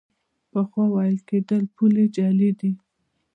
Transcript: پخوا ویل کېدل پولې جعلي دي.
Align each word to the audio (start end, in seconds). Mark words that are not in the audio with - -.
پخوا 0.51 0.83
ویل 0.93 1.17
کېدل 1.29 1.63
پولې 1.75 2.05
جعلي 2.15 2.49
دي. 2.59 2.71